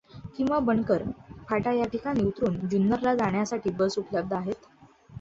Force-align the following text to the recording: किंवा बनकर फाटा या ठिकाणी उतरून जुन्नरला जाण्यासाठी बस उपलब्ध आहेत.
किंवा 0.37 0.59
बनकर 0.61 1.03
फाटा 1.49 1.71
या 1.73 1.85
ठिकाणी 1.89 2.23
उतरून 2.23 2.57
जुन्नरला 2.67 3.15
जाण्यासाठी 3.15 3.69
बस 3.75 3.97
उपलब्ध 3.99 4.33
आहेत. 4.33 4.67